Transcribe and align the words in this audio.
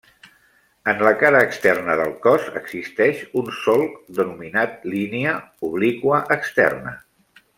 En 0.93 1.01
la 1.07 1.11
cara 1.23 1.41
externa 1.47 1.97
del 1.99 2.13
cos 2.23 2.47
existeix 2.61 3.21
un 3.43 3.53
solc 3.59 3.99
denominat 4.21 4.89
línia 4.95 5.37
obliqua 5.71 6.25
externa. 6.39 6.97